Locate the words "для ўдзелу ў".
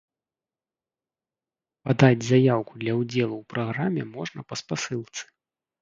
2.87-3.43